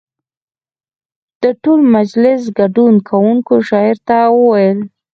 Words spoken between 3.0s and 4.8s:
کوونکو شاعر ته وویل.